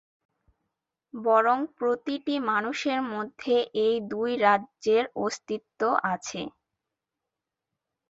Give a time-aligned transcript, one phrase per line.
[1.13, 5.81] বরং প্রতিটি মানুষের মধ্যেই এই দুই রাজ্যের অস্তিত্ব
[6.13, 6.41] আছে।